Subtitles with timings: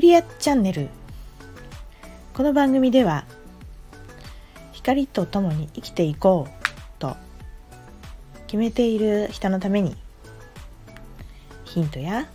[0.00, 0.88] クリアチャンネル。
[2.32, 3.26] この番組では
[4.72, 7.18] 光とともに生きていこうと
[8.46, 9.98] 決めている人のために
[11.66, 12.30] ヒントや、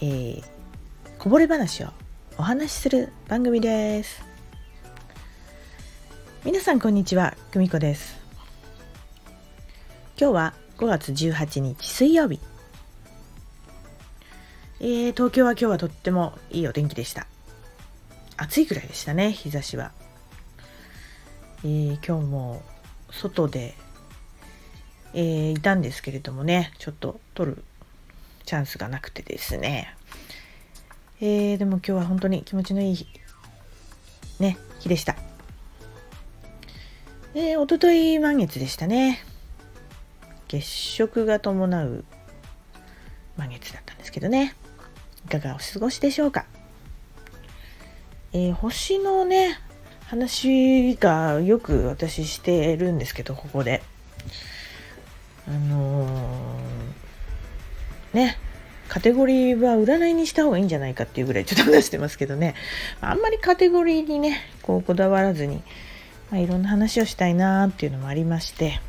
[0.00, 0.44] えー、
[1.18, 1.88] こぼれ話を
[2.38, 4.22] お話しする番組です。
[6.44, 8.16] 皆さんこんにちは久美子です。
[10.16, 12.38] 今日は5月18日水曜日。
[14.84, 17.28] えー、東京は今日はとってもいいお天気でした。
[18.36, 19.92] 暑いくらいでしたね、日差しは。
[21.62, 22.62] えー、今日も
[23.08, 23.76] 外で、
[25.14, 27.62] えー、いたんですけれどもね、ちょっと撮る
[28.44, 29.94] チャンスがなくてですね。
[31.20, 33.06] えー、でも今日は本当に気持ちのいい日、
[34.40, 35.14] ね、日でした。
[37.36, 39.20] えー、おととい満月でしたね。
[40.48, 42.04] 月食が伴う
[43.36, 44.56] 満月だったんですけどね。
[45.32, 46.44] かがお過ごしでしょうか、
[48.32, 49.58] えー、星のね
[50.06, 53.82] 話がよく私してるんですけどここで。
[55.48, 58.38] あのー、ね
[58.88, 62.54] カテゴリーは占いにした方がいいんじゃないかっていうぐらいちょっと話してますけどね。
[63.00, 65.62] あんまりカテゴリーにねこうこだわらずに、
[66.30, 68.80] まあ、いろんな話をしたいなっていうのもありまして。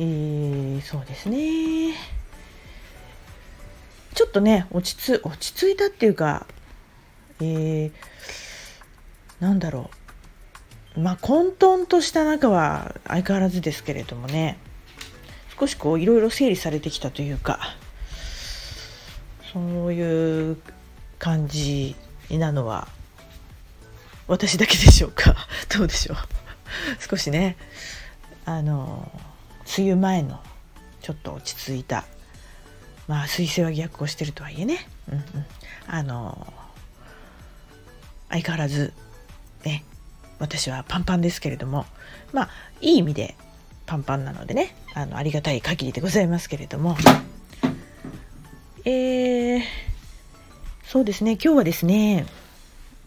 [0.00, 2.17] えー、そうですね。
[4.18, 6.44] ちょっとね落ち着落ち着いたっていうか
[7.40, 7.92] えー、
[9.38, 9.90] なんだろ
[10.96, 11.00] う。
[11.00, 14.58] まあ混沌とした中は相変わらずですけれどもね。
[15.56, 17.60] 少しこういろいろ整理されてきたというか
[19.52, 20.56] そういう
[21.20, 21.94] 感じ
[22.28, 22.88] なのは
[24.26, 25.36] 私だけでしょうか。
[25.78, 26.16] どうでしょう。
[27.08, 27.56] 少しね
[28.44, 29.12] あの
[29.78, 30.42] 梅雨前の
[31.02, 32.04] ちょっと落ち着いた
[33.08, 35.24] まあ彗星は逆行してるとはいえね、うんうん、
[35.86, 36.52] あの
[38.28, 38.92] 相変わらず
[39.64, 39.82] ね
[40.38, 41.84] 私はパンパンですけれども。
[42.32, 42.48] まあ
[42.80, 43.34] いい意味で
[43.86, 46.96] パンパンなのでねあのありがたい限りでございますけれども。
[48.84, 49.60] えー、
[50.84, 51.32] そうですね。
[51.32, 52.26] 今日はですね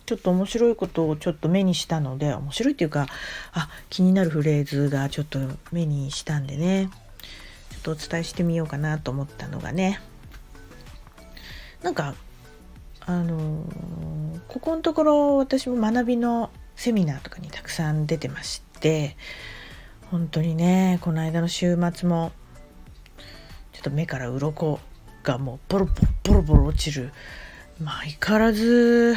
[0.06, 3.08] ちょっと面白いことをちょっと目にしたので面白いっていうか
[3.54, 5.40] あ気になるフレーズがちょっと
[5.72, 6.90] 目にしたんでね。
[7.82, 10.00] とお伝えしてみようかなと思ったのがね。
[11.82, 12.16] なんか
[13.02, 13.66] あの
[14.48, 19.18] ここのところ私も学びのセミナーとかにたくさん出てまして
[20.12, 22.32] 本当にねこの間の週末も
[23.74, 24.80] ちょっと目から鱗
[25.24, 27.12] がもうボロボロボロボロ落ちる。
[27.82, 29.16] まあ相変わらず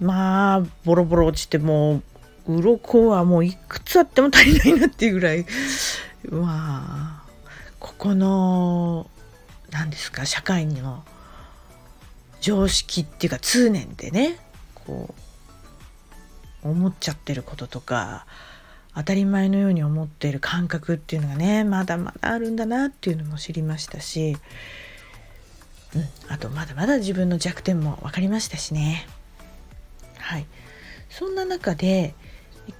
[0.00, 2.02] まあボロボロ落ちても
[2.48, 5.46] う鱗はもういくつあっても足りないなっていうぐらい。
[6.30, 7.17] まあ
[7.80, 9.08] ここの
[9.70, 11.04] 何ですか社会の
[12.40, 14.38] 常識っていうか通念でね
[14.74, 15.14] こ
[16.64, 18.26] う思っちゃってることとか
[18.94, 24.36] 当たり前のように思っている感覚っていうのがねまだまだあるんだなっていうのも知りましたし、
[25.94, 29.06] うん、あとまだまだ自分の弱点も分かりましたしね。
[30.18, 30.46] はい。
[31.10, 32.14] そんな中で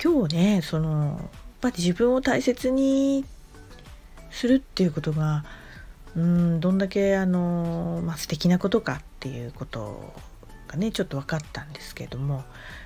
[0.03, 1.31] 今日ねそのやっ
[1.61, 3.25] ぱり自分を大切に
[4.31, 5.45] するっていうことが
[6.17, 10.13] うんどんだけあの、まあ、素敵なことかっていうこと
[10.67, 12.45] がねちょっと分かったんですけれども、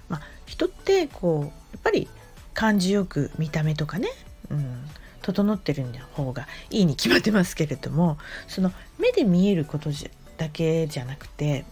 [0.08, 1.50] まあ、人ってこうやっ
[1.82, 2.08] ぱり
[2.54, 4.08] 感じよく見た目とかね、
[4.50, 4.84] うん、
[5.22, 11.64] 整ってる方がいいに決まってますけれどもその目で見えることじだけじゃなくて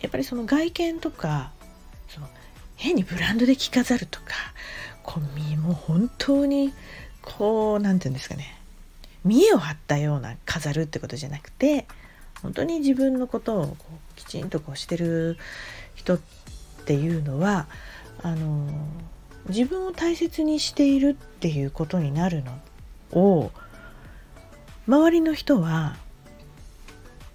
[0.00, 1.50] やっぱりその外見とか
[2.08, 2.28] その
[2.76, 4.26] 変にブランドで着飾るとか
[5.02, 6.72] こう身も本当に
[7.22, 8.57] こう何て言うんですかね
[9.24, 11.86] 見栄を張ったような飾るってことじゃなくて
[12.42, 15.36] 本当に自分のことをこうきちんとこうしてる
[15.94, 16.20] 人っ
[16.84, 17.66] ていうのは
[18.22, 18.68] あの
[19.48, 22.58] 自分を大切にしているっていうことになるの
[23.12, 23.50] を
[24.86, 25.96] 周りの人は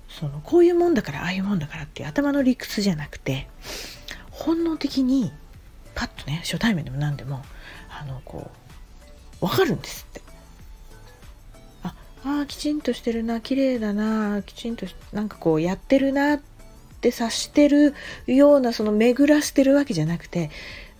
[0.07, 3.47] そのこういうもんだからああいうもんだからって頭の理屈じゃなくて
[4.31, 5.31] 本能的に
[5.95, 7.43] パッとね初対面でも何でも
[7.89, 8.51] あのこ
[9.41, 10.32] う分かるんですって。
[12.25, 16.41] ああきちんとしてるな綺麗だなきちんとなんかこうやってるなっ
[17.01, 17.93] て察してる
[18.27, 20.49] ようなその巡らせてるわけじゃなくて、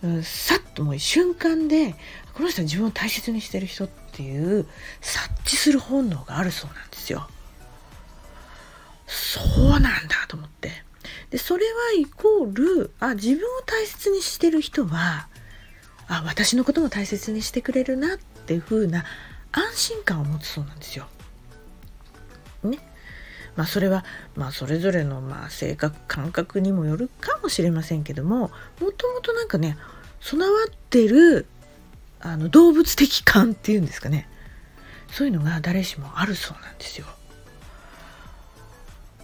[0.02, 1.94] うん、さっともう瞬間で
[2.34, 4.66] この人は自分を大切にしてる人っていう
[5.00, 7.28] 察知する本能があるそうなんですよ。
[9.06, 10.70] そうなんだと思って。
[11.30, 15.28] でそれはイコールあ自分を大切にしてる人は
[16.06, 19.04] あ私のことも大切にしてくれるなっていう風な
[19.52, 21.06] 安心感を持つそうなんですよ。
[22.68, 22.78] ね。
[23.56, 24.04] まあそれは
[24.36, 28.50] まあそれぞれのまあ性格感覚にもよるかもしれませんけども
[28.80, 29.76] もともとなんかね
[30.20, 31.46] 備わってる
[32.20, 34.28] あの動物的感っていうんですかね
[35.10, 37.06] そういうのが誰しもあるそうなんですよ。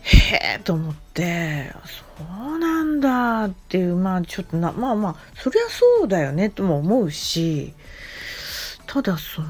[0.03, 1.73] へえと思って
[2.17, 7.75] そうなんだっていうまあちょっとなまあまあそりゃそうだよねとも思うし
[8.87, 9.49] ただその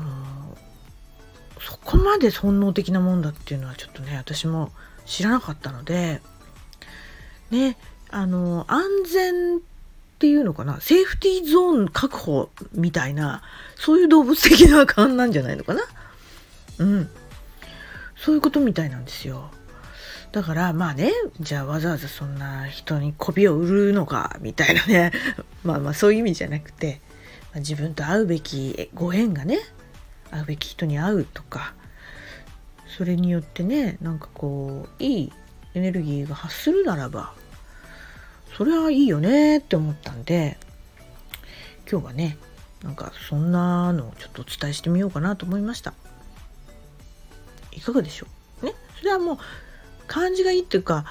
[1.70, 4.72] そこまで本能的なもんだっていうのはちょっとね私も
[5.06, 6.20] 知らなかったので
[7.52, 7.76] ね
[8.10, 8.82] あの安
[9.12, 9.60] 全っ
[10.18, 13.42] ていうのかなセーフティーゾーン確保みたいな
[13.76, 15.82] そういう動物的な感なんじゃないのかな。
[16.78, 17.08] うん。
[18.16, 19.50] そういうことみたいなんですよ。
[20.32, 25.12] だからまあねじゃあわざわざそんな人に媚びを売るのかみたいなね。
[25.62, 27.00] まあまあそういう意味じゃなくて、
[27.54, 29.60] ま、自分と会うべきご縁がね
[30.30, 31.74] 会うべき人に会うとか。
[32.96, 35.32] それによってねなんかこういい
[35.74, 37.32] エネルギーが発するならば
[38.58, 40.58] それはいいよねって思ったんで
[41.90, 42.36] 今日はね
[42.82, 45.94] なんかそんなのをちょっとお伝えしてみようかなと思いました。
[47.70, 48.26] いかがでしょ
[48.60, 48.66] う？
[48.66, 48.74] ね？
[48.98, 49.38] それはもう
[50.08, 51.04] 感じがいいっていうか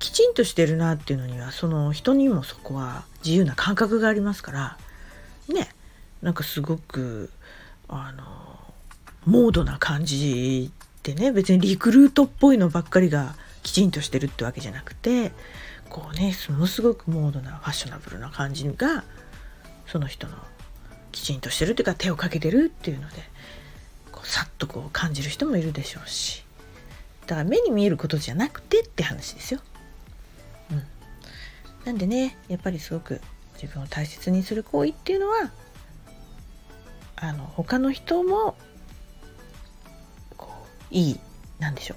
[0.00, 4.78] きちんとしてるなっていうのにはその人にもそこは自由な感覚がありますから
[5.48, 5.68] ね？
[6.20, 7.30] なんかすごく
[7.88, 8.51] あの
[9.24, 15.32] モードな感じってね別にリクルートっぽいのばっかりがきちんとしてるってわけじゃなくて
[15.88, 19.04] こうねものすごくモードなファッショナブルな感じが
[19.86, 20.34] その人の
[21.12, 23.16] きちんとしてるっていうか手をかけてるっていうので
[24.10, 26.44] こうさっとこう感じる人もいるでしょうし
[27.26, 29.60] だから目に見えることじゃなくてって話ですよ。
[30.70, 30.82] うん、
[31.84, 33.20] なんでねやっぱりすごく
[33.54, 35.52] 自分を大切にする行為っていうのは
[37.16, 38.56] あの他の人も
[40.92, 41.20] いい
[41.58, 41.96] なんでしょう。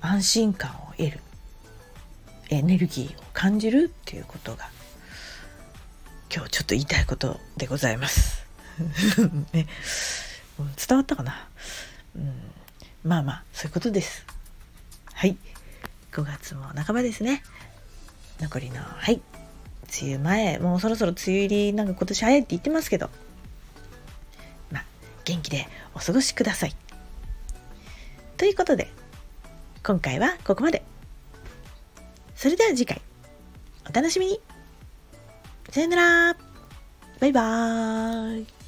[0.00, 1.20] 安心感を得る。
[2.50, 4.68] エネルギーを感じるっていうことが
[6.34, 8.46] 今日ちょっと言いたいことでございます。
[9.52, 9.66] ね、
[10.88, 11.48] 伝わったかな、
[12.16, 12.40] うん。
[13.04, 14.24] まあまあそういうことです。
[15.12, 15.36] はい。
[16.12, 17.42] 5月も半ばですね。
[18.40, 19.20] 残りのはい。
[20.02, 20.58] 梅雨前。
[20.58, 23.10] もうそろそろ梅雨入りなんか今年早いって言ってますけど。
[24.70, 24.84] まあ
[25.24, 26.76] 元気でお過ごしください。
[28.42, 28.88] ということで
[29.84, 30.82] 今回はここまで。
[32.34, 33.00] それでは次回
[33.88, 34.40] お楽しみに。
[35.70, 36.36] さよなら。
[37.20, 38.61] バイバーイ。